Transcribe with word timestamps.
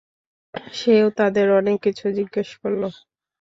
সেও 0.73 1.07
তাদের 1.19 1.47
অনেক 1.59 1.77
কিছু 1.85 2.05
জিজ্ঞেস 2.17 2.49
করল। 2.61 2.81